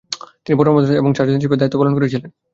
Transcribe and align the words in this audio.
তিনি 0.43 0.55
পরামর্শদাতা 0.59 0.99
এবং 1.01 1.11
সার্জন 1.13 1.37
হিসাবে 1.39 1.59
দায়িত্ব 1.59 1.79
পালন 1.79 1.93
করেছিলেন। 1.97 2.29